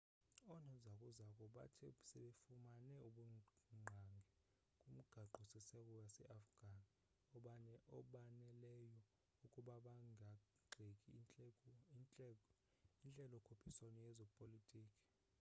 [0.51, 4.19] oonozakuzaku bathe sebefumane ubungqangi
[4.81, 6.75] kumgaqo-siseko waseafghan
[7.97, 8.99] obaneleyo
[9.45, 11.71] ukuba bangagxeka
[13.03, 14.81] intlelo-khuphiswano yezepolitki